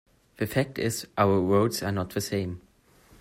[0.37, 2.59] The fact is, our roads are not the same.